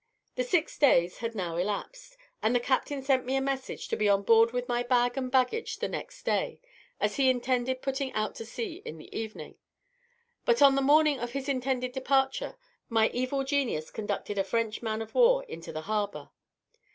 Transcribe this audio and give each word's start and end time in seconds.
The 0.33 0.43
six 0.43 0.79
days 0.79 1.19
had 1.19 1.35
now 1.35 1.57
elapsed, 1.57 2.17
and 2.41 2.55
the 2.55 2.59
captain 2.59 3.03
sent 3.03 3.23
me 3.23 3.35
a 3.35 3.39
message 3.39 3.87
to 3.89 3.95
be 3.95 4.09
on 4.09 4.23
board 4.23 4.51
with 4.51 4.67
my 4.67 4.81
bag 4.81 5.15
and 5.15 5.29
baggage 5.31 5.77
the 5.77 5.87
next 5.87 6.23
day, 6.23 6.59
as 6.99 7.17
he 7.17 7.29
intended 7.29 7.83
putting 7.83 8.11
out 8.13 8.33
to 8.37 8.43
sea 8.47 8.81
in 8.83 8.97
the 8.97 9.15
evening; 9.15 9.59
but 10.43 10.59
on 10.59 10.73
the 10.73 10.81
morning 10.81 11.19
of 11.19 11.33
his 11.33 11.47
intended 11.47 11.91
departure, 11.91 12.57
my 12.89 13.09
evil 13.13 13.43
genius 13.43 13.91
conducted 13.91 14.39
a 14.39 14.43
French 14.43 14.81
man 14.81 15.03
of 15.03 15.13
war 15.13 15.43
into 15.43 15.71
the 15.71 15.81
harbour. 15.81 16.31